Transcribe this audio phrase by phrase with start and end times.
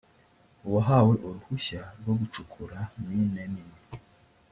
[0.67, 3.79] uwahawe uruhushya rwo gucukura mine nini